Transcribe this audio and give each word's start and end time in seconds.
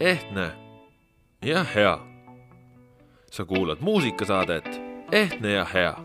ehtne 0.00 0.50
ja 1.44 1.64
hea. 1.64 1.98
sa 3.30 3.44
kuulad 3.44 3.78
muusikasaadet 3.80 4.80
Ehtne 5.12 5.52
ja 5.52 5.64
hea 5.64 5.96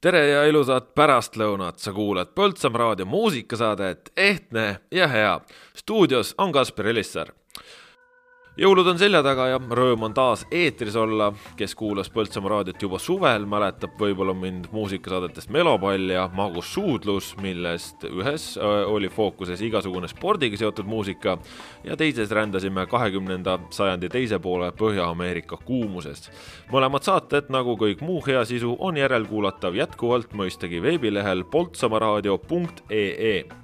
tere 0.00 0.28
ja 0.28 0.44
ilusat 0.44 0.94
pärastlõunat, 0.94 1.78
sa 1.78 1.92
kuulad 1.92 2.32
Põltsamaa 2.34 2.78
raadio 2.78 3.06
muusikasaadet 3.06 4.12
Ehtne 4.16 4.80
ja 4.90 5.08
hea. 5.08 5.40
stuudios 5.76 6.34
on 6.38 6.52
Kaspar 6.52 6.86
Elisser 6.86 7.32
jõulud 8.60 8.88
on 8.92 8.98
selja 9.00 9.22
taga 9.24 9.46
ja 9.48 9.60
rõõm 9.60 10.04
on 10.08 10.14
taas 10.14 10.44
eetris 10.52 10.96
olla. 10.96 11.32
kes 11.56 11.74
kuulas 11.74 12.10
Põltsamaa 12.10 12.50
raadiot 12.50 12.82
juba 12.82 12.98
suvel, 12.98 13.44
mäletab 13.48 13.96
võib-olla 14.00 14.34
mind 14.34 14.66
muusikasaadetest 14.72 15.50
Melopall 15.50 16.10
ja 16.10 16.28
Magus 16.34 16.74
suudlus, 16.74 17.34
millest 17.42 18.04
ühes 18.04 18.58
äh, 18.58 18.88
oli 18.88 19.08
fookuses 19.08 19.60
igasugune 19.60 20.08
spordiga 20.08 20.56
seotud 20.56 20.86
muusika 20.86 21.38
ja 21.84 21.96
teises 21.96 22.30
rändasime 22.30 22.86
kahekümnenda 22.86 23.58
sajandi 23.70 24.08
teise 24.08 24.38
poole 24.38 24.72
Põhja-Ameerika 24.72 25.58
kuumusest. 25.64 26.30
mõlemad 26.72 27.06
saated, 27.06 27.48
nagu 27.48 27.76
kõik 27.80 28.00
muu 28.00 28.20
hea 28.26 28.44
sisu, 28.44 28.76
on 28.78 28.96
järelkuulatav 28.96 29.74
jätkuvalt 29.74 30.36
mõistagi 30.36 30.82
veebilehel 30.82 31.44
poltsamaaraadio.ee 31.44 33.59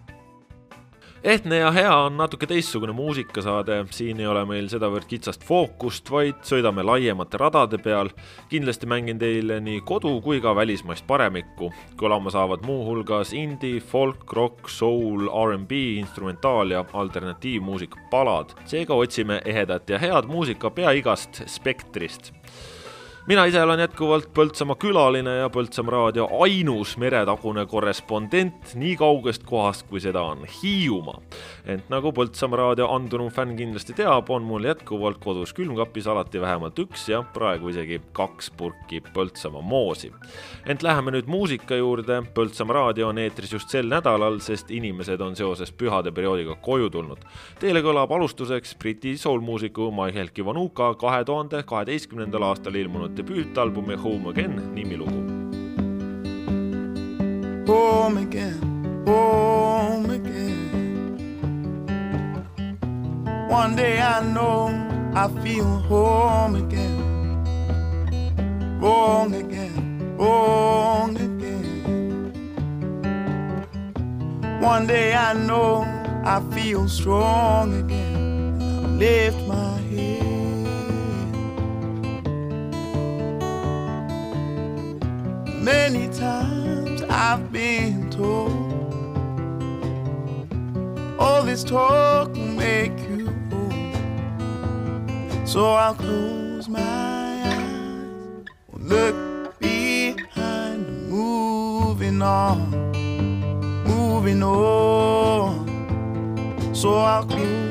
ehtne 1.26 1.56
ja 1.56 1.70
hea 1.70 1.96
on 1.96 2.16
natuke 2.16 2.46
teistsugune 2.46 2.92
muusikasaade, 2.92 3.86
siin 3.90 4.20
ei 4.20 4.26
ole 4.30 4.44
meil 4.46 4.68
sedavõrd 4.70 5.08
kitsast 5.10 5.42
fookust, 5.44 6.10
vaid 6.10 6.44
sõidame 6.46 6.84
laiemate 6.86 7.40
radade 7.42 7.80
peal. 7.82 8.12
kindlasti 8.48 8.86
mängin 8.86 9.18
teile 9.18 9.58
nii 9.60 9.80
kodu 9.80 10.20
kui 10.22 10.40
ka 10.40 10.54
välismaist 10.54 11.06
paremikku. 11.06 11.72
kõlama 11.96 12.30
saavad 12.30 12.62
muuhulgas 12.66 13.32
indie, 13.32 13.80
folk, 13.80 14.32
rock, 14.32 14.68
soul, 14.68 15.26
R'n'B, 15.26 15.72
instrumentaal 15.98 16.70
ja 16.70 16.84
alternatiivmuusika 16.92 17.98
palad. 18.10 18.54
seega 18.64 18.94
otsime 18.94 19.40
ehedat 19.44 19.90
ja 19.90 19.98
head 19.98 20.30
muusika 20.30 20.70
pea 20.70 20.90
igast 20.90 21.42
spektrist 21.46 22.32
mina 23.26 23.44
ise 23.44 23.62
olen 23.62 23.80
jätkuvalt 23.80 24.28
Põltsamaa 24.34 24.76
külaline 24.78 25.32
ja 25.40 25.48
Põltsamaa 25.50 25.90
raadio 25.90 26.28
ainus 26.44 26.92
meretagune 26.96 27.64
korrespondent 27.66 28.74
nii 28.78 28.92
kaugest 28.96 29.42
kohast, 29.46 29.86
kui 29.90 30.00
seda 30.00 30.22
on 30.22 30.44
Hiiumaa. 30.46 31.18
ent 31.66 31.88
nagu 31.90 32.12
Põltsamaa 32.14 32.60
raadio 32.60 32.86
andunum 32.94 33.30
fänn 33.34 33.56
kindlasti 33.58 33.96
teab, 33.98 34.30
on 34.30 34.46
mul 34.46 34.68
jätkuvalt 34.68 35.18
kodus 35.18 35.52
külmkapis 35.52 36.06
alati 36.06 36.40
vähemalt 36.40 36.78
üks 36.78 37.08
ja 37.10 37.22
praegu 37.22 37.72
isegi 37.74 38.00
kaks 38.12 38.50
purki 38.50 39.02
Põltsamaa 39.14 39.62
moosi. 39.62 40.12
ent 40.66 40.82
läheme 40.82 41.10
nüüd 41.10 41.26
muusika 41.26 41.74
juurde, 41.76 42.22
Põltsamaa 42.34 42.74
raadio 42.78 43.08
on 43.08 43.18
eetris 43.18 43.52
just 43.52 43.74
sel 43.74 43.90
nädalal, 43.90 44.38
sest 44.38 44.70
inimesed 44.70 45.20
on 45.20 45.36
seoses 45.36 45.72
pühade 45.72 46.12
perioodiga 46.12 46.54
koju 46.62 46.90
tulnud. 46.90 47.26
Teile 47.58 47.82
kõlab 47.82 48.14
alustuseks 48.14 48.76
Briti 48.78 49.16
soulmuusiku 49.18 49.90
Michael 49.90 50.30
Kivanuka 50.34 50.94
kahe 50.94 51.24
tuhande 51.24 51.62
kaheteistkümnendal 51.62 52.42
aastal 52.42 52.74
ilmunud 52.74 53.15
debüütalbumi 53.16 53.94
Home 53.94 54.28
Again 54.28 54.60
nimilugu. 54.74 55.46
Home 57.66 58.20
again, 58.20 58.60
home 59.06 60.10
again. 60.10 61.26
One 63.50 63.76
day 63.76 64.00
I 64.00 64.20
know 64.34 64.70
I 65.14 65.28
feel 65.42 65.64
home 65.88 66.54
again. 66.56 67.06
Wrong 68.80 69.34
again, 69.34 70.16
wrong 70.18 71.16
again. 71.16 72.32
One 74.60 74.86
day 74.86 75.14
I 75.14 75.32
know 75.34 75.84
I 76.24 76.40
feel 76.54 76.88
strong 76.88 77.72
again. 77.84 78.98
Many 85.66 86.06
times 86.10 87.02
I've 87.10 87.50
been 87.50 88.08
told 88.08 88.52
all 91.18 91.42
this 91.42 91.64
talk 91.64 92.28
will 92.28 92.54
make 92.54 92.96
you 93.08 93.28
old. 93.50 93.96
So 95.44 95.72
I'll 95.72 95.96
close 95.96 96.68
my 96.68 96.78
eyes, 96.80 98.44
look 98.74 99.58
behind, 99.58 101.10
moving 101.10 102.22
on, 102.22 102.70
moving 103.82 104.44
on. 104.44 105.66
So 106.76 106.94
I'll 106.94 107.26
close 107.26 107.65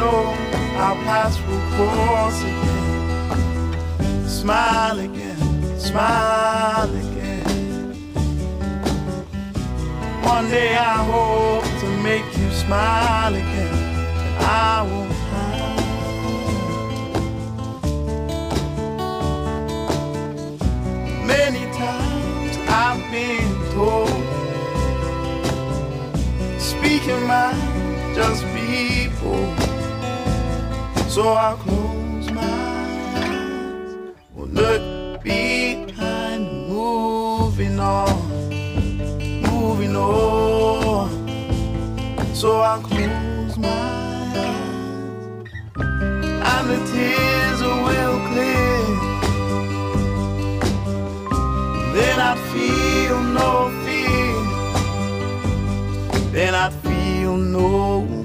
know 0.00 0.34
I'll 0.84 0.96
pass 1.04 1.36
through 1.36 1.62
course 1.76 2.40
again. 2.50 4.26
Smile 4.26 4.98
again, 4.98 5.78
smile 5.78 6.90
again. 7.04 7.44
One 10.24 10.46
day 10.48 10.74
I 10.76 10.98
hope 11.12 11.64
to 11.82 11.88
make 12.08 12.24
you 12.38 12.50
smile 12.64 13.34
again. 13.34 13.74
I 14.38 14.86
hide. 15.30 15.80
Many 21.34 21.64
times 21.84 22.54
I've 22.82 23.02
been 23.12 23.50
told 23.74 24.24
Speaking 26.58 27.22
mind, 27.26 28.14
just 28.14 28.42
be 28.54 29.08
bold 29.20 29.59
So 31.10 31.32
I'll 31.32 31.56
close 31.56 32.30
my 32.30 32.40
eyes. 32.40 33.96
Will 34.32 34.46
look 34.46 35.24
behind, 35.24 36.68
moving 36.68 37.80
on 37.80 38.48
Moving 39.42 39.96
on. 39.96 41.10
So 42.32 42.60
I'll 42.60 42.80
close 42.80 43.58
my 43.58 43.68
eyes 43.68 45.48
And 45.74 46.70
the 46.70 46.78
tears 46.92 47.60
will 47.60 48.20
clear. 48.30 48.86
Then 51.92 52.20
I'd 52.20 52.38
feel 52.52 53.20
no 53.20 53.68
fear. 53.84 54.36
Then 56.30 56.54
I'd 56.54 56.72
feel 56.84 57.36
no 57.36 58.19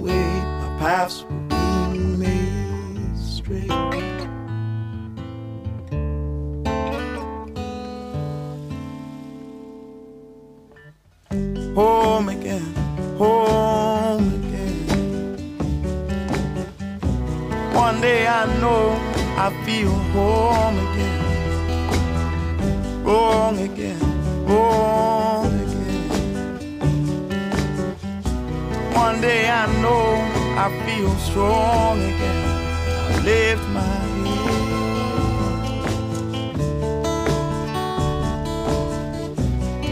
I 19.48 19.52
feel 19.64 19.92
home 20.16 20.80
again 20.88 21.26
wrong 23.04 23.60
again, 23.60 24.00
wrong 24.48 25.54
again. 25.66 26.10
One 28.94 29.22
day 29.22 29.48
I 29.48 29.68
know 29.84 30.08
I 30.58 30.70
feel 30.86 31.14
strong 31.30 32.00
again. 32.00 32.46
I 33.12 33.14
lift 33.24 33.68
my 33.70 33.82
head. 33.82 34.64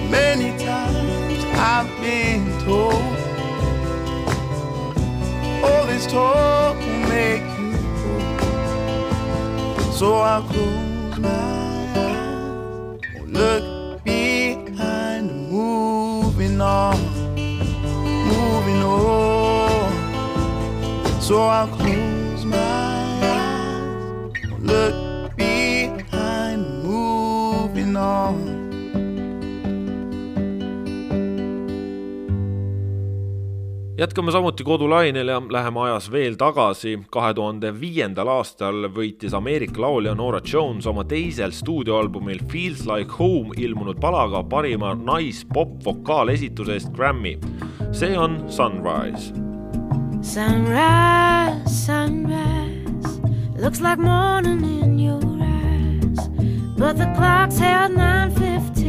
Many 0.10 0.50
times 0.57 1.44
I've 1.74 1.92
been 2.01 2.44
told 2.66 3.04
all 5.63 5.86
this 5.86 6.07
talk 6.07 6.62
So 10.04 10.16
I'll 10.16 10.44
close 10.44 11.18
my 11.18 11.30
eyes 11.96 13.00
look 13.26 14.04
behind, 14.04 15.32
moving 15.50 16.60
on, 16.60 16.98
moving 18.28 18.84
on. 18.84 19.92
So 21.22 21.44
I'll 21.44 21.68
close 21.68 22.12
jätkame 34.04 34.32
samuti 34.32 34.64
kodulainel 34.64 35.28
ja 35.28 35.42
läheme 35.50 35.80
ajas 35.80 36.12
veel 36.12 36.36
tagasi. 36.36 37.00
kahe 37.10 37.34
tuhande 37.34 37.70
viiendal 37.80 38.28
aastal 38.28 38.90
võitis 38.92 39.34
Ameerika 39.38 39.82
laulja 39.82 40.16
Norah 40.16 40.42
Jones 40.54 40.88
oma 40.88 41.04
teisel 41.04 41.52
stuudioalbumil 41.52 42.42
Feels 42.52 42.84
Like 42.88 43.16
Home 43.20 43.56
ilmunud 43.58 44.00
palaga 44.02 44.44
parima 44.44 44.92
nais-pop-vokaalesituse 44.96 46.74
eest 46.74 46.92
Grammy. 46.92 47.38
see 47.92 48.18
on 48.18 48.44
Sunrise. 48.52 49.32
Sunrise, 50.22 51.86
sunrise, 51.86 53.22
looks 53.58 53.80
like 53.82 54.00
morning 54.02 54.84
in 54.84 55.00
your 55.00 55.24
eyes, 55.40 56.28
but 56.78 56.98
the 56.98 57.08
clock's 57.16 57.58
held 57.60 57.96
nine 57.96 58.32
fifteen 58.32 58.82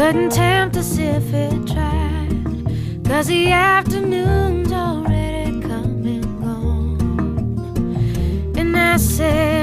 couldn't 0.00 0.30
tempt 0.30 0.78
us 0.78 0.96
if 0.96 1.34
it 1.34 1.66
tried, 1.66 3.04
cause 3.04 3.26
the 3.26 3.52
afternoon's 3.52 4.72
already 4.72 5.60
come 5.60 6.06
and 6.06 6.42
gone. 6.42 6.96
And 8.56 8.74
I 8.74 8.96
said, 8.96 9.59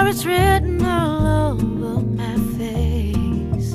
sure 0.00 0.08
it's 0.08 0.24
written 0.24 0.84
all 0.84 1.52
over 1.52 2.00
my 2.00 2.36
face. 2.56 3.70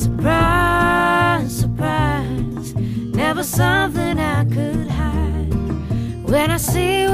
Surprise, 0.00 1.60
surprise, 1.60 2.74
never 2.74 3.42
something 3.42 4.18
I 4.18 4.44
could 4.44 4.88
hide. 4.88 5.54
When 6.28 6.50
I 6.50 6.56
see 6.56 7.08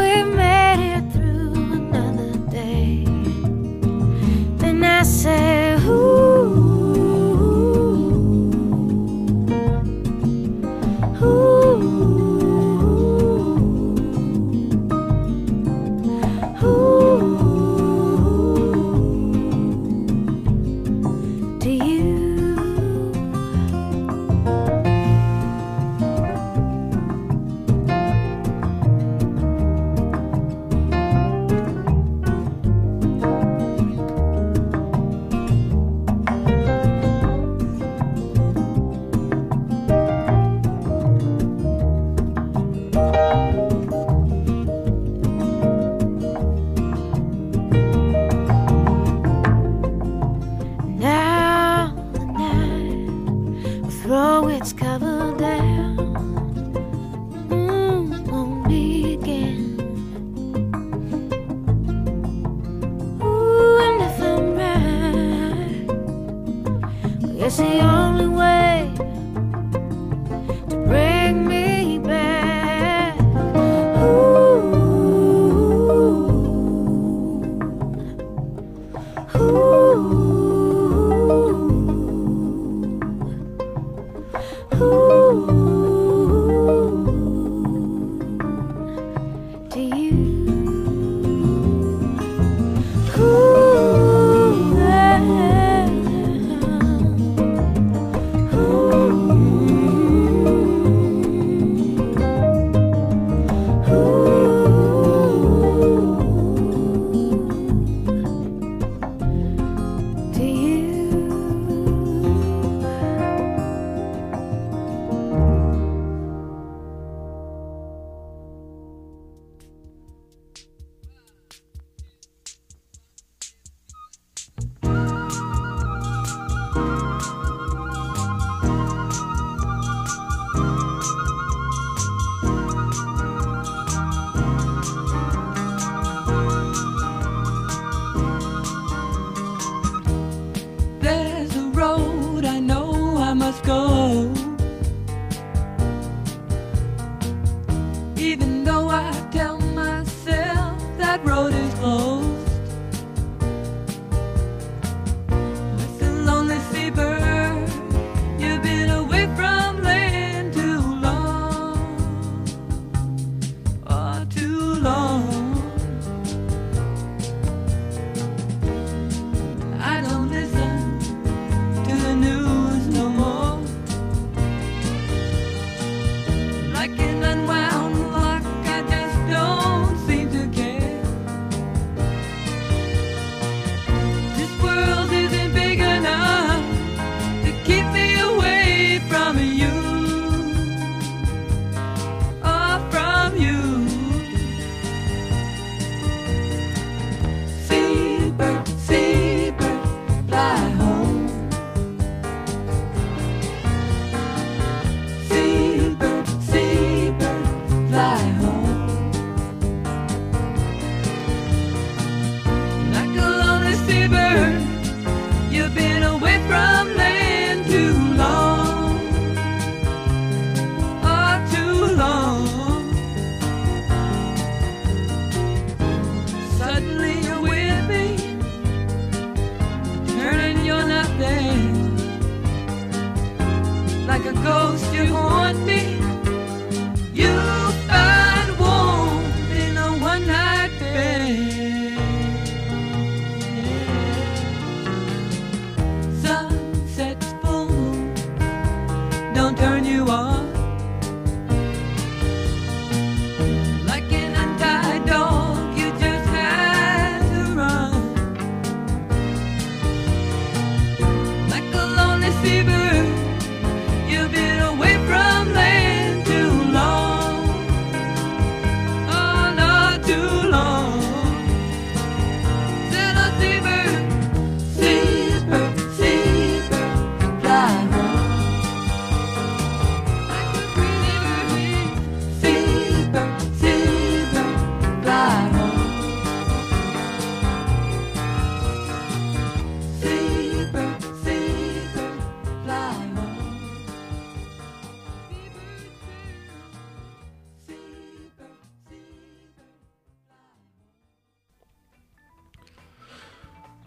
Let's 67.44 67.56
see 67.56 67.78
on. 67.78 68.03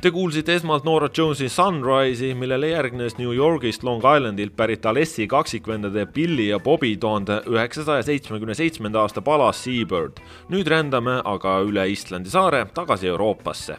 Te 0.07 0.11
kuulsite 0.15 0.53
esmalt 0.55 0.85
Norah 0.87 1.09
Jonesi 1.11 1.49
Sunrise'i, 1.51 2.29
millele 2.31 2.69
järgnes 2.69 3.17
New 3.17 3.33
Yorgist 3.35 3.81
Long 3.83 3.99
Islandilt 3.99 4.53
pärit 4.55 4.85
Alessi 4.87 5.25
kaksikvendade 5.27 6.05
Billy 6.15 6.45
ja 6.47 6.59
Bobby 6.63 6.93
tuhande 6.95 7.41
üheksasaja 7.43 8.05
seitsmekümne 8.07 8.55
seitsmenda 8.55 9.01
aasta 9.01 9.19
pala 9.21 9.49
Seabird. 9.51 10.21
nüüd 10.47 10.69
rändame 10.71 11.17
aga 11.25 11.57
üle 11.59 11.89
Islandi 11.91 12.29
saare 12.29 12.63
tagasi 12.75 13.07
Euroopasse 13.07 13.77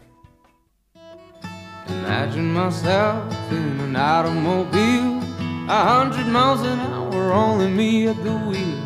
Imagine 1.89 2.53
myself 2.53 3.51
in 3.51 3.79
an 3.79 3.95
automobile, 3.95 5.25
a 5.67 5.81
hundred 5.81 6.27
miles 6.27 6.61
an 6.61 6.79
hour, 6.93 7.33
only 7.33 7.69
me 7.69 8.07
at 8.07 8.21
the 8.21 8.37
wheel. 8.45 8.77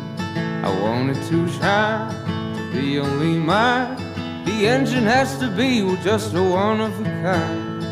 I 0.64 0.72
wanted 0.80 1.20
to 1.28 1.46
shine, 1.52 2.08
to 2.56 2.62
be 2.72 2.98
only 3.00 3.36
mine. 3.38 4.13
The 4.44 4.66
engine 4.66 5.04
has 5.04 5.38
to 5.38 5.48
be 5.56 5.80
just 6.02 6.34
a 6.34 6.42
one 6.42 6.80
of 6.80 7.00
a 7.00 7.04
kind. 7.04 7.82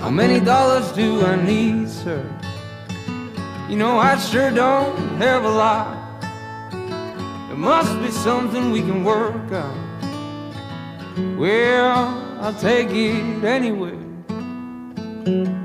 How 0.00 0.10
many 0.10 0.38
dollars 0.38 0.92
do 0.92 1.24
I 1.24 1.36
need, 1.36 1.88
sir? 1.88 2.22
You 3.68 3.76
know, 3.76 3.98
I 3.98 4.16
sure 4.18 4.50
don't 4.50 4.96
have 5.16 5.44
a 5.44 5.48
lot. 5.48 6.20
There 7.48 7.56
must 7.56 7.98
be 8.02 8.10
something 8.10 8.70
we 8.70 8.80
can 8.80 9.02
work 9.02 9.50
on. 9.52 11.36
Well, 11.38 12.38
I'll 12.40 12.54
take 12.54 12.90
it 12.90 13.44
anyway. 13.44 13.96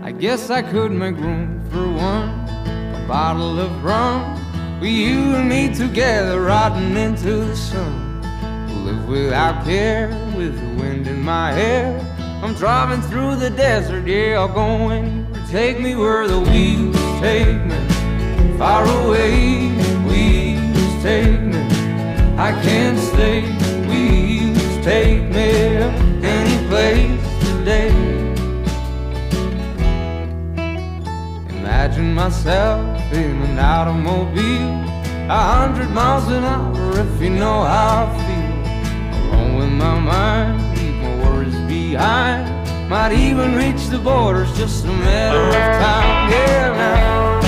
I 0.03 0.11
guess 0.11 0.49
I 0.49 0.61
could 0.61 0.91
make 0.91 1.17
room 1.17 1.63
for 1.69 1.85
one. 1.91 2.29
A 2.95 3.05
bottle 3.07 3.59
of 3.59 3.83
rum. 3.83 4.35
With 4.79 4.91
you 4.91 5.35
and 5.35 5.49
me 5.49 5.73
together, 5.73 6.39
riding 6.41 6.95
into 6.95 7.43
the 7.43 7.55
sun. 7.55 8.06
Live 8.87 9.09
without 9.09 9.65
care, 9.65 10.07
with 10.37 10.57
the 10.57 10.81
wind 10.81 11.07
in 11.07 11.21
my 11.21 11.51
hair. 11.51 11.99
I'm 12.41 12.53
driving 12.53 13.01
through 13.01 13.35
the 13.35 13.49
desert, 13.49 14.07
yeah, 14.07 14.39
I'll 14.39 14.47
go 14.47 14.89
anywhere. 14.89 15.45
Take 15.49 15.81
me 15.81 15.93
where 15.93 16.25
the 16.25 16.39
wheels 16.39 16.95
take 17.19 17.59
me. 17.65 18.57
Far 18.57 18.85
away, 19.03 19.71
wheels 20.07 21.03
take 21.03 21.41
me. 21.41 21.59
I 22.37 22.53
can't 22.63 22.97
stay, 22.97 23.41
wheels 23.89 24.85
take 24.85 25.23
me 25.35 25.51
any 26.23 26.67
place 26.69 27.21
today. 27.45 27.91
Imagine 31.59 32.13
myself 32.13 33.11
in 33.11 33.41
an 33.41 33.59
automobile, 33.59 34.79
a 35.29 35.41
hundred 35.55 35.89
miles 35.89 36.29
an 36.29 36.45
hour, 36.45 36.99
if 37.01 37.21
you 37.21 37.31
know 37.31 37.63
how 37.65 38.05
I 38.05 38.17
feel. 38.23 38.46
With 39.67 39.75
my 39.75 39.99
mind, 39.99 40.77
leave 40.77 40.95
my 40.95 41.13
worries 41.25 41.59
behind. 41.67 42.47
Might 42.89 43.11
even 43.11 43.53
reach 43.53 43.87
the 43.87 43.97
borders, 43.97 44.57
just 44.57 44.85
a 44.85 44.87
matter 44.87 45.45
of 45.45 45.53
time. 45.83 46.31
Yeah, 46.31 46.71
now. 46.71 47.41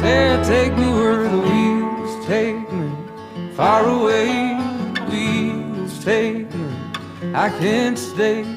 Say, 0.00 0.42
take 0.44 0.76
me 0.76 0.92
where 0.92 1.28
the 1.30 1.38
wheels 1.38 2.26
take 2.26 2.70
me, 2.70 2.90
far 3.54 3.86
away. 3.86 4.54
Wheels 5.08 6.04
take 6.04 6.54
me, 6.54 6.68
I 7.32 7.48
can't 7.48 7.98
stay. 7.98 8.51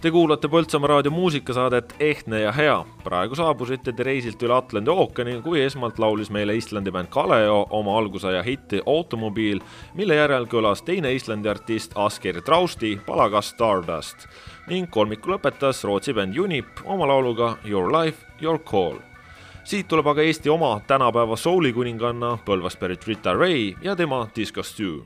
Te 0.00 0.08
kuulate 0.08 0.48
Põltsamaa 0.48 0.88
raadio 0.88 1.10
muusikasaadet 1.12 1.90
Ehtne 2.00 2.38
ja 2.40 2.52
hea. 2.52 2.84
praegu 3.04 3.34
saabusite 3.36 3.92
te 3.92 4.02
reisilt 4.02 4.40
üle 4.42 4.54
Atlandi 4.56 4.88
ookeani, 4.90 5.34
kui 5.44 5.60
esmalt 5.60 5.98
laulis 6.00 6.30
meile 6.32 6.56
Islandi 6.56 6.90
bänd 6.90 7.10
Kaleo 7.12 7.66
oma 7.70 7.98
algusaja 7.98 8.40
hitti 8.42 8.80
Automobiil, 8.86 9.60
mille 9.94 10.16
järel 10.16 10.48
kõlas 10.48 10.80
teine 10.88 11.12
Islandi 11.12 11.52
artist 11.52 11.92
Asker 11.94 12.40
Trausti 12.40 12.94
palaga 13.06 13.44
Stardust. 13.44 14.24
Ning 14.72 14.88
kolmiku 14.90 15.34
lõpetas 15.34 15.84
Rootsi 15.84 16.16
bänd 16.16 16.38
Unip 16.38 16.80
oma 16.84 17.04
lauluga 17.04 17.58
Your 17.68 17.92
life, 17.92 18.24
your 18.40 18.58
call. 18.58 18.96
Siit 19.64 19.88
tuleb 19.88 20.08
aga 20.08 20.24
Eesti 20.24 20.48
oma 20.48 20.78
tänapäeva 20.86 21.36
souli 21.36 21.76
kuninganna 21.76 22.38
Põlvast 22.46 22.80
pärit 22.80 23.04
Rita 23.04 23.36
Ray 23.36 23.74
ja 23.82 23.96
tema 23.96 24.26
Disco 24.36 24.62
Stew 24.62 25.02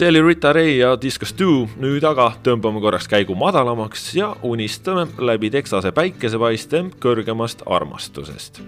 see 0.00 0.08
oli 0.08 0.22
Rita 0.22 0.52
Ray 0.52 0.78
ja 0.78 0.94
Disco 1.02 1.26
Stew, 1.28 1.66
nüüd 1.76 2.04
aga 2.08 2.30
tõmbame 2.40 2.80
korraks 2.80 3.04
käigu 3.10 3.36
madalamaks 3.36 4.06
ja 4.16 4.30
unistame 4.48 5.04
läbi 5.20 5.52
Texase 5.52 5.92
päikesepaiste 5.92 6.86
kõrgemast 7.04 7.66
armastusest. 7.68 8.64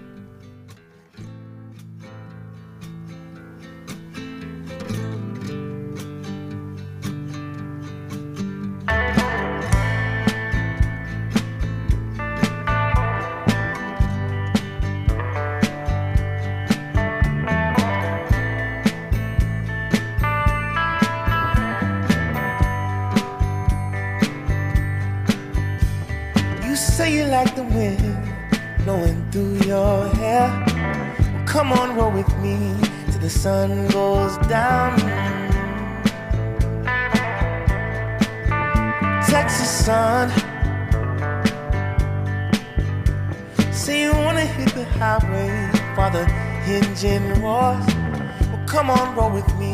Roll 49.15 49.29
with 49.29 49.47
me 49.59 49.71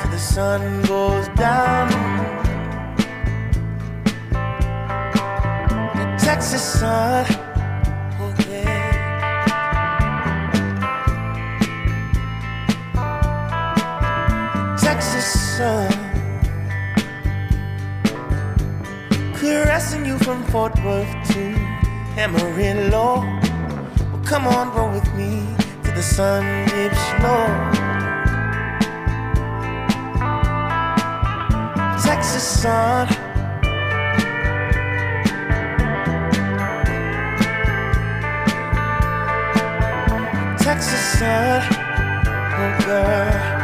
till 0.00 0.10
the 0.10 0.18
sun 0.18 0.82
goes 0.82 1.28
down. 1.36 1.88
The 5.98 6.16
Texas 6.18 6.62
sun. 6.62 7.26
Oh, 8.20 8.34
yeah. 8.48 8.86
Texas 14.80 15.56
sun. 15.56 15.92
Caressing 19.34 20.06
you 20.06 20.18
from 20.18 20.42
Fort 20.44 20.74
Worth 20.84 21.12
to 21.32 21.54
Amarillo. 22.16 23.20
Well, 24.12 24.22
come 24.24 24.46
on, 24.46 24.74
roll 24.74 24.90
with 24.92 25.12
me 25.14 25.46
till 25.82 25.94
the 25.94 26.02
sun 26.02 26.66
dips 26.68 27.22
low. 27.22 27.77
Texas 32.08 32.42
sun. 32.62 33.06
Texas 40.58 41.18
sun. 41.18 41.62
Oh, 42.60 42.84
girl. 42.86 43.57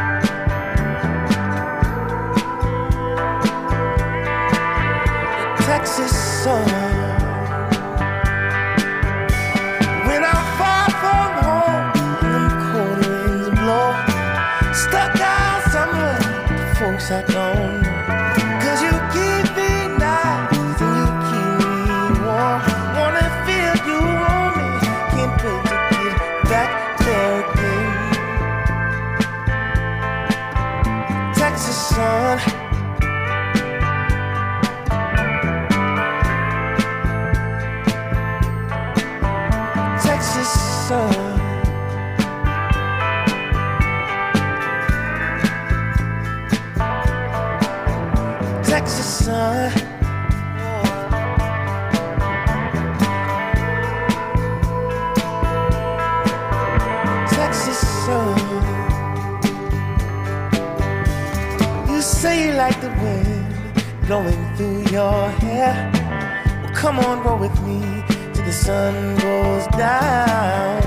Sun 68.55 69.15
goes 69.17 69.67
down. 69.67 70.81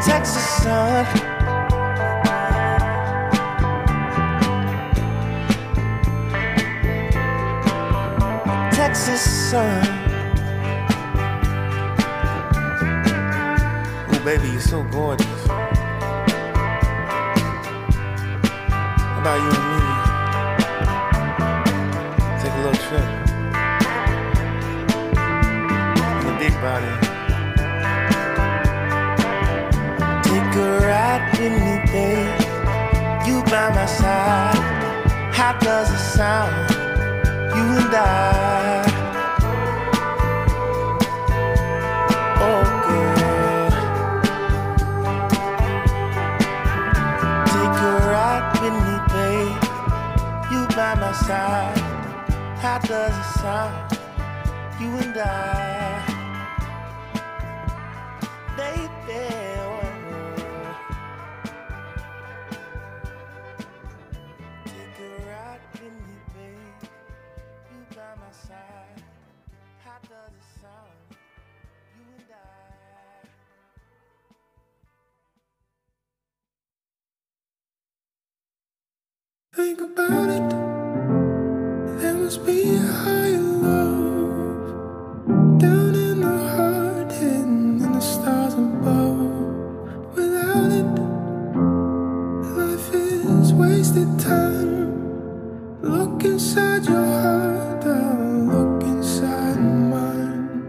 Texas 0.00 0.48
sun. 0.62 1.04
Texas 8.72 9.22
sun. 9.50 9.82
Oh, 14.08 14.20
baby, 14.24 14.48
you're 14.48 14.60
so 14.60 14.82
gorgeous. 14.84 15.46
How 19.06 19.20
about 19.20 19.38
you 19.44 19.50
and 19.58 19.66
me? 19.70 19.80
Take 22.42 22.54
a 22.54 22.56
little 22.62 22.80
trip. 22.88 23.19
Body. 26.60 26.92
Take 30.28 30.54
a 30.56 30.68
ride 30.88 31.24
with 31.32 31.54
me, 31.64 31.74
babe. 31.90 32.40
You 33.26 33.42
by 33.44 33.70
my 33.70 33.86
side. 33.86 34.60
How 35.32 35.58
does 35.58 35.90
it 35.90 36.04
sound? 36.16 36.70
You 37.56 37.64
and 37.80 37.94
I. 37.94 38.84
Oh, 42.46 42.62
girl. 42.86 43.70
Take 47.52 47.78
a 47.88 47.92
ride 48.12 48.46
with 48.60 48.76
me, 48.86 48.96
babe. 49.14 49.62
You 50.52 50.60
by 50.76 50.94
my 51.02 51.12
side. 51.26 51.78
How 52.62 52.78
does 52.78 53.16
it 53.16 53.28
sound? 53.40 53.98
You 54.78 54.88
and 54.98 55.16
I. 55.16 55.69
about 79.92 80.30
it. 80.30 80.50
There 82.00 82.14
must 82.14 82.44
be 82.46 82.76
a 82.76 82.78
higher 82.78 83.38
love 83.38 84.68
down 85.58 85.94
in 85.94 86.20
the 86.20 86.38
heart, 86.54 87.12
hidden 87.12 87.82
in 87.82 87.92
the 87.92 88.00
stars 88.00 88.54
above. 88.54 89.18
Without 90.14 90.70
it, 90.80 90.90
life 92.58 92.94
is 92.94 93.52
wasted 93.52 94.18
time. 94.18 95.80
Look 95.82 96.24
inside 96.24 96.84
your 96.84 97.06
heart, 97.22 97.84
I'll 97.84 98.44
look 98.54 98.82
inside 98.82 99.58
mine. 99.58 100.62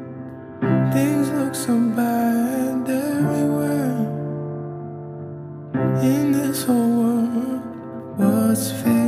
Things 0.93 1.29
look 1.31 1.55
so 1.55 1.79
bad 1.95 2.89
everywhere 2.89 3.97
in 6.01 6.31
this 6.31 6.63
whole 6.63 6.95
world. 7.01 7.61
What's 8.17 8.71
fair? 8.71 9.00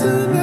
to 0.00 0.28
me. 0.28 0.39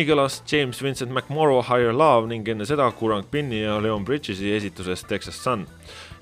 nii 0.00 0.06
kõlas 0.08 0.38
James 0.48 0.78
Vincent 0.80 1.10
McMorrow 1.12 1.60
Higher 1.66 1.92
Love 1.92 2.28
ning 2.30 2.46
enne 2.48 2.64
seda 2.64 2.86
Kurang 2.96 3.26
Pinni 3.28 3.58
ja 3.60 3.74
Leon 3.82 4.04
Bridges'i 4.08 4.54
esituses 4.56 5.02
Texas 5.04 5.36
Sun. 5.44 5.66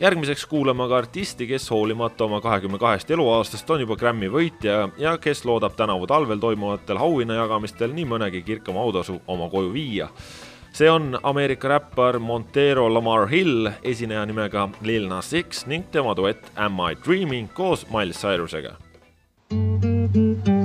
järgmiseks 0.00 0.46
kuulame 0.50 0.82
aga 0.82 0.96
artisti, 0.98 1.46
kes 1.46 1.70
hoolimata 1.70 2.24
oma 2.24 2.40
kahekümne 2.40 2.78
kahest 2.78 3.10
eluaastast 3.10 3.70
on 3.70 3.84
juba 3.84 3.96
Grammy 3.96 4.30
võitja 4.34 4.88
ja 4.98 5.14
kes 5.18 5.44
loodab 5.44 5.76
tänavu 5.78 6.06
talvel 6.10 6.42
toimuvatel 6.42 6.98
auhinnajagamistel 6.98 7.94
nii 7.94 8.08
mõnegi 8.16 8.42
kirkama 8.42 8.82
autasu 8.82 9.20
oma 9.26 9.46
koju 9.52 9.70
viia 9.72 10.10
see 10.72 10.90
on 10.90 11.18
Ameerika 11.22 11.68
räppar 11.68 12.18
Montero 12.18 12.88
Lamar 12.94 13.28
Hill 13.28 13.70
esineja 13.82 14.26
nimega 14.26 14.68
Lil 14.82 15.06
Nas 15.08 15.30
X 15.30 15.66
ning 15.66 15.86
tema 15.92 16.16
duett 16.18 16.50
Am 16.56 16.82
I 16.82 16.98
Dreaming 17.04 17.52
koos 17.54 17.86
Miles 17.94 18.18
Cyrusega. 18.18 18.74
thank 19.50 20.48
you 20.48 20.57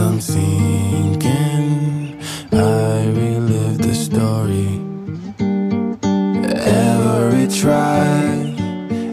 I'm 0.00 0.20
sinking, 0.20 1.26
I 2.52 3.06
relive 3.06 3.78
the 3.78 3.94
story. 3.94 4.80
Every 6.54 7.48
try, 7.48 8.54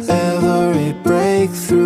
every 0.08 0.94
breakthrough. 1.04 1.85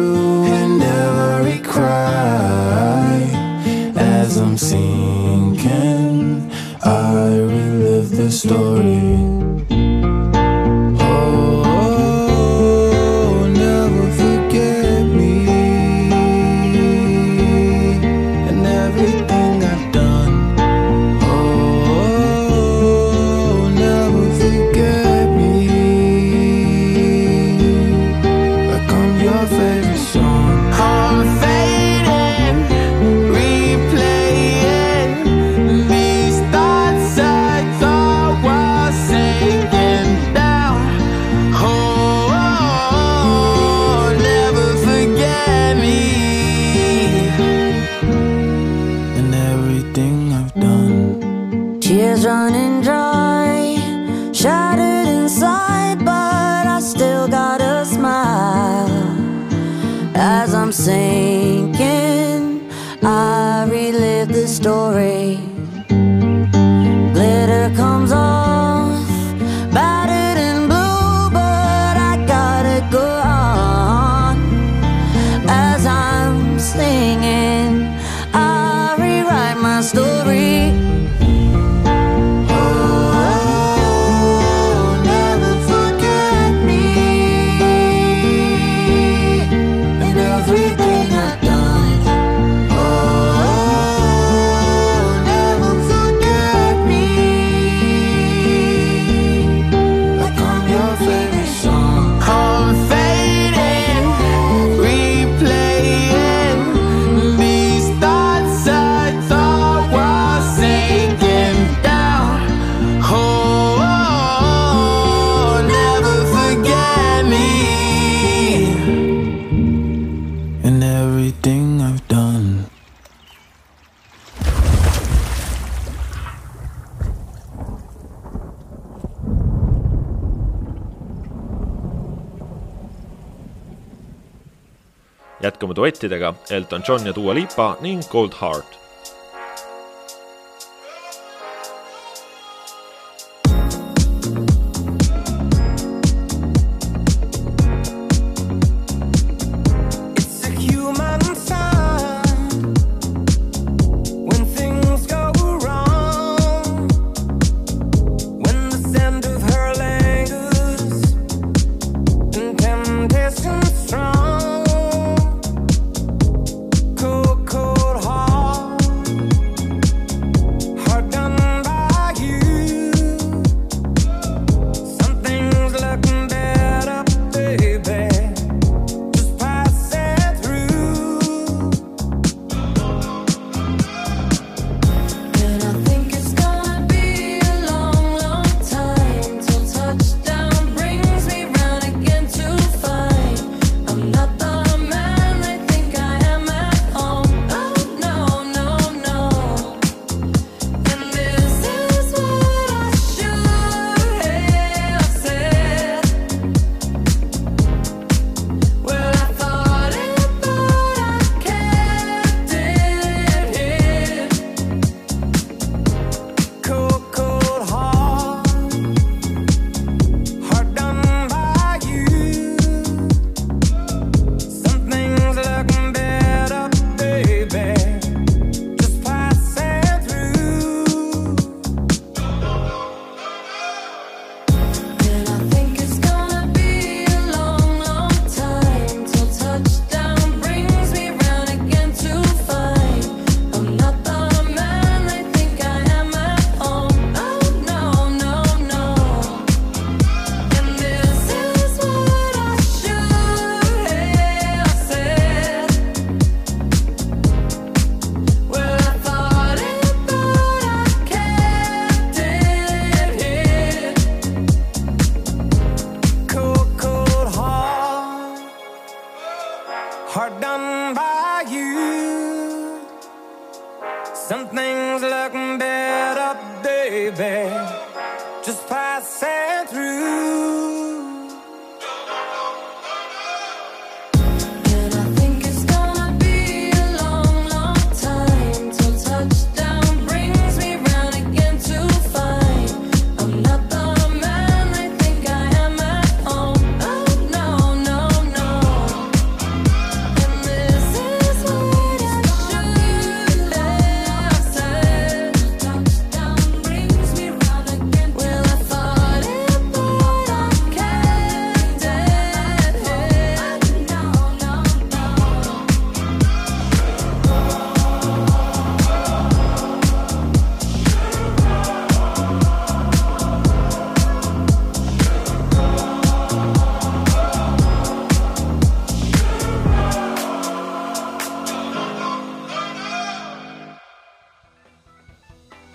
duettidega 135.99 136.33
Elton 136.49 136.83
John 136.87 137.05
ja 137.05 137.13
Dua 137.13 137.33
Lipa 137.33 137.77
ning 137.81 138.03
Cold 138.03 138.33
Heart. 138.41 138.88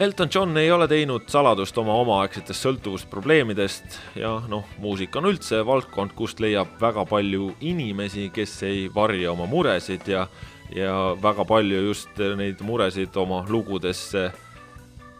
Elton 0.04 0.28
John 0.34 0.56
ei 0.60 0.68
ole 0.70 0.84
teinud 0.90 1.30
saladust 1.32 1.78
oma 1.80 1.94
omaaegsetest 2.02 2.66
sõltuvusprobleemidest 2.66 3.94
ja 4.20 4.34
noh, 4.52 4.66
muusika 4.82 5.22
on 5.22 5.30
üldse 5.30 5.62
valdkond, 5.64 6.12
kust 6.18 6.42
leiab 6.44 6.74
väga 6.80 7.06
palju 7.08 7.54
inimesi, 7.64 8.26
kes 8.34 8.52
ei 8.68 8.82
varja 8.92 9.32
oma 9.32 9.46
muresid 9.48 10.04
ja 10.12 10.26
ja 10.74 11.14
väga 11.22 11.44
palju 11.48 11.80
just 11.86 12.20
neid 12.36 12.60
muresid 12.64 13.16
oma 13.20 13.44
lugudesse 13.48 14.26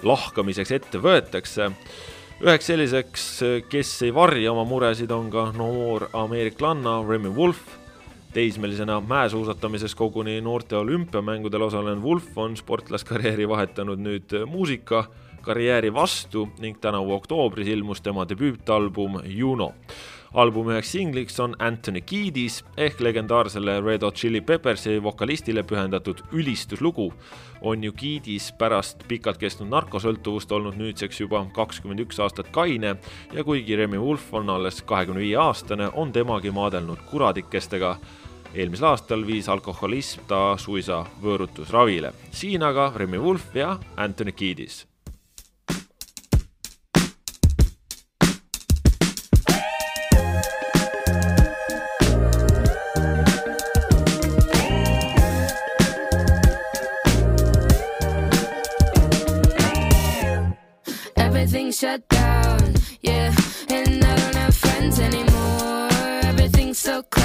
lahkamiseks 0.05 0.75
ette 0.77 1.01
võetakse. 1.01 1.71
üheks 2.45 2.69
selliseks, 2.69 3.25
kes 3.71 3.95
ei 4.03 4.13
varja 4.15 4.53
oma 4.53 4.67
muresid, 4.69 5.11
on 5.11 5.31
ka 5.31 5.47
noor 5.57 6.11
ameeriklanna 6.13 7.01
Remy 7.09 7.33
Wolf 7.33 7.84
teismelisena 8.35 9.01
mäesuusatamises 9.01 9.95
koguni 9.95 10.41
noorte 10.41 10.77
olümpiamängudel 10.77 11.63
osalenud 11.63 12.03
Wolf 12.03 12.39
on 12.39 12.57
sportlaskarjääri 12.57 13.49
vahetanud 13.49 14.01
nüüd 14.03 14.35
muusikakarjääri 14.51 15.93
vastu 15.95 16.49
ning 16.59 16.81
tänavu 16.81 17.15
oktoobris 17.15 17.69
ilmus 17.69 18.01
tema 18.03 18.27
debüütalbum 18.29 19.21
Juno. 19.25 19.73
albumi 20.35 20.73
üheks 20.73 20.91
singliks 20.93 21.39
on 21.41 21.55
Anthony 21.59 22.01
Kiedis 22.01 22.65
ehk 22.77 23.01
legendaarsele 23.01 23.81
Red 23.81 24.03
Hot 24.03 24.15
Chili 24.15 24.41
Peppersi 24.41 25.03
vokalistile 25.03 25.63
pühendatud 25.63 26.25
ülistuslugu. 26.33 27.13
on 27.61 27.85
ju 27.85 27.93
Kiedis 27.93 28.53
pärast 28.59 29.09
pikalt 29.09 29.39
kestnud 29.39 29.71
narkosõltuvust 29.71 30.53
olnud 30.53 30.75
nüüdseks 30.75 31.21
juba 31.21 31.47
kakskümmend 31.53 32.01
üks 32.01 32.21
aastat 32.21 32.51
kaine 32.51 32.97
ja 33.33 33.45
kuigi 33.45 33.77
Remy 33.77 33.99
Wolf 33.99 34.35
on 34.35 34.51
alles 34.51 34.83
kahekümne 34.83 35.21
viie 35.21 35.37
aastane, 35.37 35.89
on 35.95 36.13
temagi 36.13 36.51
maadelnud 36.51 36.99
kuradikestega 37.11 37.97
eelmisel 38.55 38.87
aastal 38.93 39.27
viis 39.27 39.49
alkoholism 39.51 40.27
ta 40.31 40.57
suisa 40.59 41.05
võõrutusravile. 41.23 42.13
siin 42.31 42.63
aga 42.63 42.93
Remy 42.97 43.19
Wolf 43.19 43.55
ja 43.55 43.79
Anthony 43.97 44.33
Kiedis. 44.33 44.87
Everything's 61.17 61.79
shut 61.79 62.09
down, 62.09 62.75
yeah. 63.03 63.35
And 63.69 64.05
I 64.05 64.17
don't 64.17 64.35
have 64.37 64.57
friends 64.57 64.99
anymore. 65.01 65.89
Everything's 66.23 66.79
so 66.79 67.03
cloudy, 67.03 67.24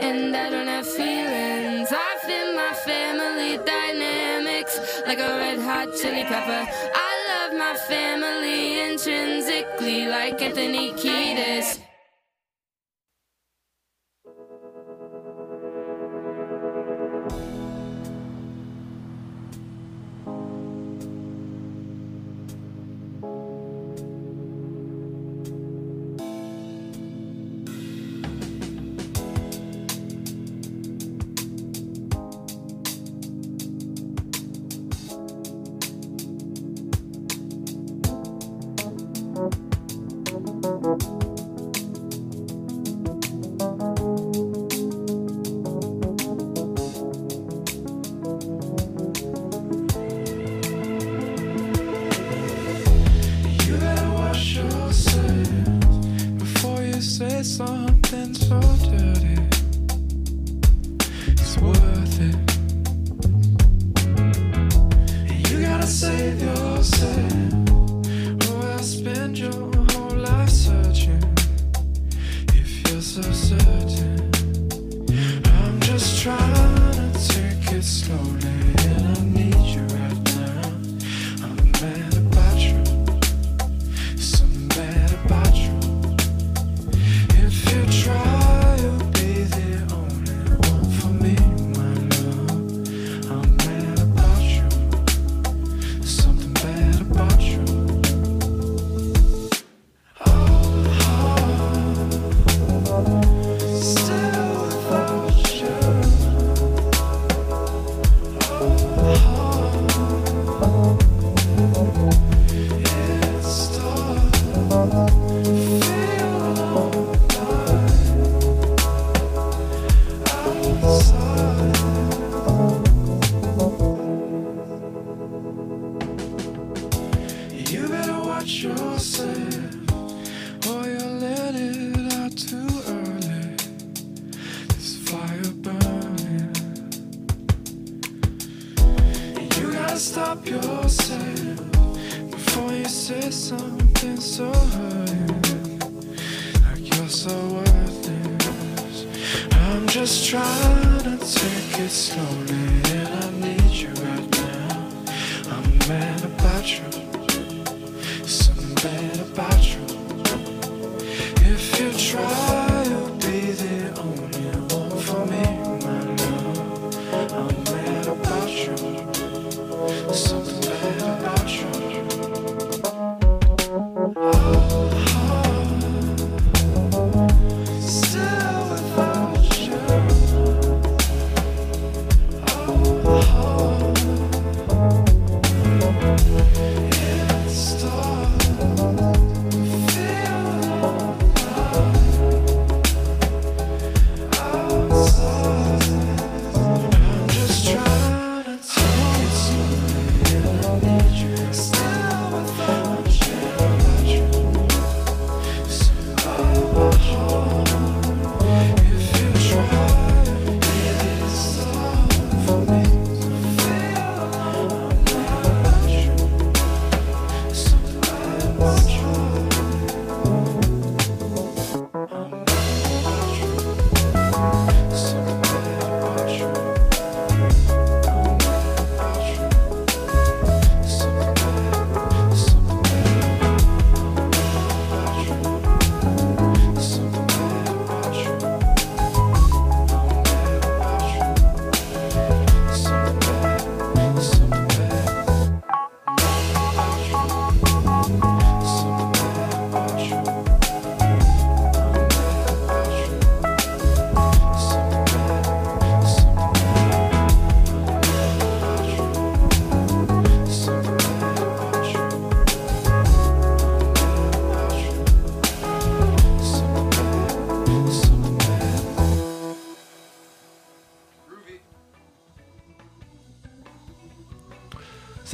and 0.00 0.36
I 0.36 0.50
don't 0.50 0.66
have 0.66 0.86
feelings. 0.86 1.88
I 1.90 2.12
feel 2.26 2.48
my 2.54 2.72
family 2.88 3.58
dynamics 3.64 4.74
like 5.06 5.18
a 5.18 5.30
red 5.42 5.58
hot 5.58 5.88
chili 6.00 6.24
pepper. 6.24 6.62
I 6.94 7.12
love 7.30 7.52
my 7.58 7.74
family 7.74 8.80
intrinsically, 8.80 10.06
like 10.08 10.40
Anthony 10.42 10.92
Kiedis. 10.92 11.78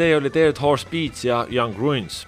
see 0.00 0.16
oli 0.16 0.30
Dared 0.32 0.56
Horse 0.62 0.86
Beats 0.90 1.24
ja 1.24 1.46
Young 1.52 1.76
Ruins. 1.78 2.26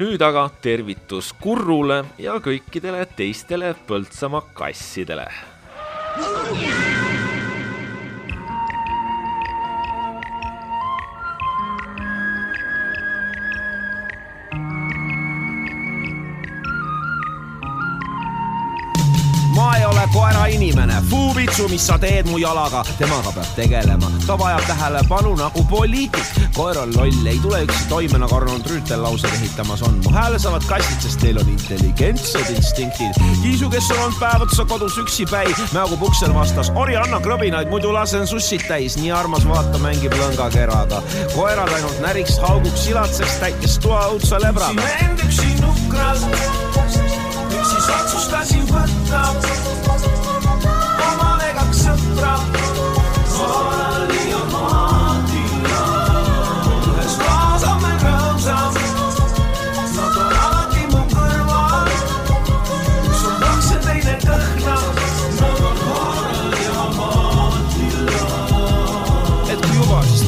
nüüd 0.00 0.22
aga 0.26 0.48
tervitus 0.62 1.28
Kurrule 1.38 2.00
ja 2.18 2.38
kõikidele 2.42 3.04
teistele 3.14 3.74
Põltsamaa 3.86 4.42
kassidele. 4.56 5.28
inimene, 20.80 21.02
puuvitsu, 21.10 21.68
mis 21.68 21.86
sa 21.86 21.98
teed 21.98 22.28
mu 22.30 22.38
jalaga, 22.38 22.82
temaga 22.98 23.32
peab 23.34 23.48
tegelema. 23.56 24.08
ta 24.26 24.36
vajab 24.38 24.64
tähelepanu 24.66 25.34
nagu 25.36 25.64
poliitik. 25.68 26.24
koer 26.54 26.78
on 26.78 26.92
loll, 26.96 27.26
ei 27.26 27.38
tule 27.38 27.62
üksi 27.64 27.88
toime, 27.88 28.18
nagu 28.18 28.34
Arnold 28.34 28.66
Rüütel 28.66 29.02
lauseid 29.02 29.34
ehitamas 29.34 29.82
on. 29.82 30.00
mu 30.04 30.10
hääle 30.10 30.38
saavad 30.38 30.64
kassid, 30.64 31.00
sest 31.00 31.22
neil 31.22 31.38
on 31.38 31.48
intelligentsed 31.48 32.50
instinktid. 32.56 33.20
Kiisu, 33.42 33.70
kes 33.70 33.90
on 33.90 33.98
olnud 34.04 34.18
päev 34.20 34.46
otsa 34.46 34.64
kodus 34.64 34.98
üksipäi, 34.98 35.52
mäogub 35.72 36.02
uksel 36.02 36.34
vastas, 36.34 36.72
orjanna 36.74 37.20
krõbinaid, 37.20 37.68
muidu 37.70 37.92
lasen 37.92 38.26
sussid 38.26 38.64
täis. 38.68 38.96
nii 38.96 39.12
armas 39.12 39.48
vaata, 39.48 39.78
mängib 39.78 40.16
lõngakeraga. 40.16 41.02
koerad 41.34 41.72
ainult 41.76 42.00
näriks, 42.00 42.38
hauguks, 42.38 42.84
silatseks, 42.84 43.38
täitis 43.40 43.78
toa 43.78 44.08
õudse 44.14 44.40
lebra. 44.40 44.72
siin 44.72 45.10
end 45.10 45.26
üksi 45.28 45.54
nukras, 45.60 46.24
miks 47.50 47.68
siis 47.68 47.92
otsustasin 48.00 48.66
võtta? 48.72 49.79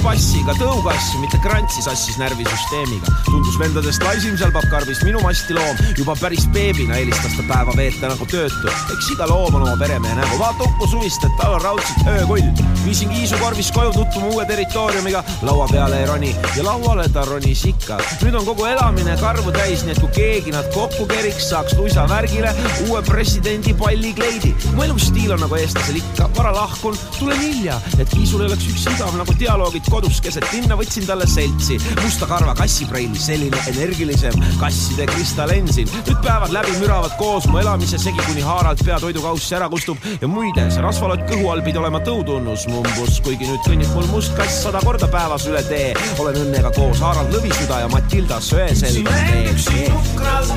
passiga 0.03 0.53
tõu- 0.59 0.72
muuga 0.83 0.99
asju, 0.99 1.21
mitte 1.23 1.39
krantsi 1.39 1.83
sassis 1.83 2.17
närvisüsteemiga. 2.19 3.07
tundus 3.25 3.59
vendadest 3.59 4.03
laisim 4.03 4.35
seal 4.39 4.51
pappkarbis 4.51 5.03
minu 5.07 5.21
mastiloom, 5.23 5.79
juba 5.95 6.17
päris 6.19 6.49
beebina 6.55 6.97
eelistas 6.99 7.37
ta 7.37 7.45
päeva 7.47 7.75
veeta 7.77 8.09
nagu 8.11 8.27
töötu. 8.27 8.73
eks 8.91 9.11
iga 9.15 9.29
loom 9.31 9.55
on 9.55 9.63
oma 9.63 9.77
peremehe 9.79 10.17
nägu, 10.19 10.39
vaata 10.41 10.67
Uku 10.67 10.89
Suvist, 10.91 11.23
et 11.25 11.37
tal 11.39 11.55
on 11.55 11.63
raudselt 11.63 12.09
öökull. 12.15 12.49
viisin 12.85 13.13
kiisukorvis 13.15 13.71
koju 13.73 13.93
tutvuma 13.93 14.33
uue 14.33 14.47
territooriumiga, 14.47 15.23
laua 15.43 15.69
peale 15.71 16.01
ei 16.01 16.07
roni 16.07 16.33
ja 16.57 16.65
lauale 16.65 17.07
ta 17.15 17.25
ronis 17.31 17.63
ikka. 17.71 18.01
nüüd 18.25 18.41
on 18.41 18.45
kogu 18.45 18.67
elamine 18.67 19.17
karvu 19.21 19.55
täis, 19.55 19.87
nii 19.87 19.95
et 19.95 20.03
kui 20.03 20.11
keegi 20.19 20.57
nad 20.57 20.67
kokku 20.75 21.07
keriks, 21.07 21.47
saaks 21.51 21.79
luisa 21.79 22.09
värgile 22.09 22.51
uue 22.89 23.03
presidendi 23.07 23.75
pallikleidi. 23.75 24.55
mu 24.75 24.83
elustiil 24.83 25.31
on 25.39 25.47
nagu 25.47 25.63
eestlasel 25.63 26.03
ikka, 26.03 26.29
vara 26.37 26.55
lahkun, 26.59 26.99
tulen 27.21 27.39
hilja, 27.39 27.79
et 27.99 28.09
kiisul 28.11 28.43
ei 28.43 28.51
oleks 28.51 28.67
üks 28.75 28.91
igav 28.97 29.15
nagu 29.15 29.39
dialoogid 29.39 29.87
kodus 29.91 30.21
keset 30.21 30.51
linna 30.53 30.72
võtsin 30.79 31.07
talle 31.07 31.27
seltsi. 31.27 31.79
musta 32.03 32.27
karva 32.27 32.55
kassipreili, 32.59 33.19
selline 33.19 33.59
energilisem 33.73 34.35
kasside 34.61 35.07
kristallensin. 35.11 35.89
nüüd 36.07 36.21
päevad 36.25 36.53
läbi 36.55 36.77
müravad 36.81 37.17
koos 37.19 37.47
mu 37.51 37.59
elamise 37.59 37.99
segi, 37.99 38.21
kuni 38.27 38.45
haaralt 38.47 38.85
pea 38.85 38.99
toidukaussi 39.01 39.55
ära 39.59 39.69
kustub 39.73 39.99
ja 40.21 40.29
muide, 40.29 40.69
see 40.71 40.85
rasvalott 40.85 41.25
kõhu 41.31 41.51
all 41.53 41.63
pidi 41.67 41.79
olema 41.79 42.01
tõutunnus 42.07 42.67
mumbus, 42.73 43.21
kuigi 43.25 43.49
nüüd 43.49 43.63
kõnnib 43.67 43.93
mul 43.97 44.09
must 44.13 44.37
kass 44.39 44.63
sada 44.67 44.81
korda 44.85 45.09
päevas 45.13 45.47
üle 45.51 45.63
tee. 45.69 45.93
olen 46.19 46.41
õnnega 46.47 46.73
koos 46.77 47.01
Harald 47.01 47.35
Lõvisüda 47.35 47.83
ja 47.85 47.89
Matilda 47.93 48.41
Söeselva 48.41 49.17
üksi 49.53 49.77
tee. 49.77 49.89
nukras, 49.93 50.55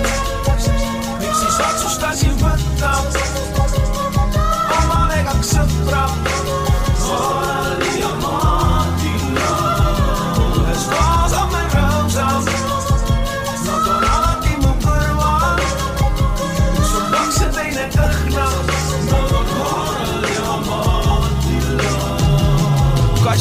miks 1.19 1.43
siis 1.43 1.61
otsustasin 1.69 2.35
võtta 2.41 2.95
omale 4.79 5.23
kaks 5.29 5.55
sõpra. 5.55 6.03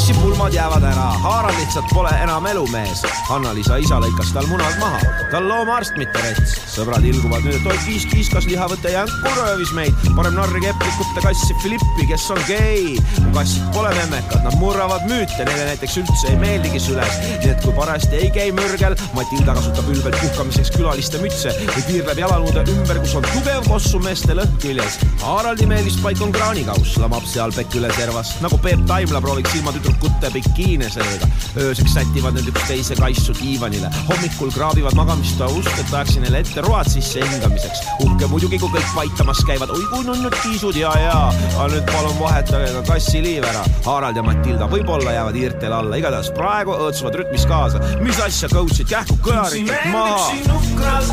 she 0.05 0.24
kassipulmad 0.35 0.55
jäävad 0.55 0.83
ära, 0.83 1.03
Harald 1.23 1.59
lihtsalt 1.59 1.87
pole 1.95 2.11
enam 2.23 2.47
elumees. 2.47 3.03
Anna-Liisa 3.31 3.77
isa 3.79 4.01
lõikas 4.03 4.33
tal 4.35 4.47
munad 4.51 4.75
maha, 4.81 4.99
ta 5.31 5.39
on 5.39 5.47
loomaarst, 5.49 5.95
mitte 5.97 6.19
rets. 6.19 6.57
sõbrad 6.75 7.05
ilguvad 7.07 7.45
nüüd, 7.47 7.61
et 7.61 7.67
oi 7.71 7.77
kiis, 7.85 8.07
kiiskas 8.11 8.49
lihavõte 8.51 8.91
jänku 8.91 9.31
röövis 9.37 9.71
meid. 9.77 9.95
parem 10.17 10.35
narri 10.35 10.61
keplikute 10.65 11.23
kassi 11.23 11.55
Philippi, 11.63 12.07
kes 12.11 12.31
on 12.31 12.41
gei. 12.49 12.99
kassid 13.35 13.63
pole 13.75 13.93
memmekad, 13.95 14.43
nad 14.43 14.57
murravad 14.59 15.07
müüte, 15.07 15.45
neile 15.47 15.69
näiteks 15.71 15.97
üldse 16.03 16.33
ei 16.33 16.37
meeldigi 16.37 16.81
süles. 16.81 17.21
nii 17.45 17.53
et 17.53 17.63
kui 17.63 17.73
parajasti 17.79 18.17
ei 18.17 18.31
käi 18.35 18.51
mürgel, 18.53 18.97
Matilda 19.15 19.55
kasutab 19.55 19.89
ülbelt 19.95 20.19
puhkamiseks 20.19 20.75
külaliste 20.75 21.23
mütse 21.23 21.55
või 21.77 21.87
tiirleb 21.87 22.19
jalaluude 22.19 22.67
ümber, 22.75 22.99
kus 23.05 23.15
on 23.15 23.29
tugev 23.31 23.71
kossumeeste 23.71 24.35
lõhn 24.35 24.59
küljes. 24.59 24.99
Haraldi 25.23 25.71
meelispaik 25.71 26.23
on 26.27 26.35
kraanikauss, 26.35 26.99
lamab 26.99 27.23
seal 27.31 27.55
pekk 27.55 27.79
üle 27.79 27.93
servas, 27.95 28.35
nagu 28.43 28.59
Peep 28.59 28.83
Taimla 28.91 29.23
prooviks 29.23 29.55
ilma 29.55 29.73
tüdrukute 29.79 30.24
bikiine 30.31 30.91
seega. 30.91 31.29
ööseks 31.61 31.95
sätivad 31.95 32.35
need 32.35 32.49
üksteise 32.51 32.97
kaisu 32.99 33.35
diivanile, 33.39 33.91
hommikul 34.09 34.51
kraabivad 34.55 34.97
magamistoa 34.99 35.49
ust, 35.59 35.71
et 35.79 35.93
ajaks 35.93 36.19
neile 36.23 36.41
ette 36.45 36.65
road 36.65 36.89
sisse 36.91 37.23
hingamiseks. 37.23 37.83
uhke 38.05 38.29
muidugi, 38.31 38.59
kui 38.59 38.73
kõik 38.75 38.95
vaitamas 38.97 39.43
käivad, 39.49 39.71
oi 39.75 39.85
kui 39.93 40.05
nunnud 40.07 40.37
kiisud 40.43 40.77
ja, 40.79 40.93
ja, 41.01 41.19
aga 41.57 41.69
nüüd 41.75 41.87
palun 41.93 42.19
vahetage 42.21 42.73
ka 42.79 42.83
kassiliiv 42.93 43.47
ära. 43.51 43.65
Harald 43.87 44.17
ja 44.17 44.25
Matilda 44.27 44.69
võib-olla 44.71 45.15
jäävad 45.17 45.39
hiirtele 45.39 45.79
alla, 45.79 46.01
igatahes 46.01 46.33
praegu 46.37 46.77
õõtsuvad 46.77 47.21
rütmis 47.21 47.47
kaasa. 47.51 47.83
mis 48.01 48.21
asja, 48.21 48.51
coach'id, 48.53 48.89
kähku 48.91 49.19
kõlarid 49.25 49.71
kõik 49.71 49.91
maha. 49.93 50.19
üksi 50.19 50.49
nukras, 50.51 51.13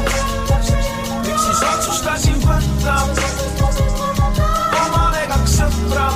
miks 1.27 1.47
siis 1.47 1.63
otsustasin 1.73 2.41
võtta 2.45 2.97
omale 4.81 5.25
kaks 5.33 5.57
sõpra. 5.61 6.11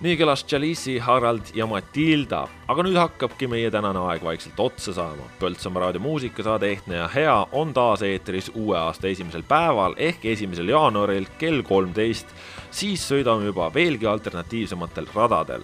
Nii 0.00 0.16
kõlas 0.18 0.44
Jalisi, 0.46 0.98
Harald 1.02 1.50
ja 1.54 1.66
Matilda, 1.66 2.44
aga 2.70 2.84
nüüd 2.86 2.98
hakkabki 2.98 3.48
meie 3.50 3.70
tänane 3.70 4.00
aeg 4.10 4.22
vaikselt 4.24 4.60
otsa 4.62 4.94
saama. 4.94 5.26
Põltsamaa 5.40 5.86
raadio 5.86 6.02
muusikasaade 6.04 6.70
Ehtne 6.70 7.00
ja 7.00 7.08
hea 7.14 7.36
on 7.52 7.74
taas 7.74 8.04
eetris 8.06 8.50
uue 8.54 8.78
aasta 8.78 9.08
esimesel 9.10 9.42
päeval 9.48 9.96
ehk 9.96 10.24
esimesel 10.34 10.70
jaanuaril 10.74 11.26
kell 11.38 11.62
kolmteist. 11.62 12.26
siis 12.70 13.10
sõidame 13.10 13.48
juba 13.48 13.70
veelgi 13.74 14.06
alternatiivsematel 14.06 15.06
radadel. 15.14 15.62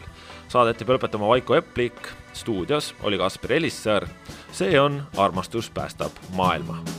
Saadet 0.49 0.79
peab 0.79 0.97
lõpetama 0.97 1.29
Vaiko 1.29 1.55
Eplik, 1.55 2.09
stuudios 2.33 2.95
oli 3.03 3.19
Kaspar 3.19 3.53
Elissäär. 3.53 4.09
see 4.53 4.81
on 4.81 5.03
Armastus 5.17 5.71
päästab 5.71 6.13
maailma 6.37 6.94